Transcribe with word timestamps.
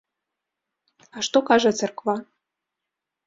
А 1.17 1.25
што 1.27 1.37
кажа 1.51 1.71
царква? 1.81 2.15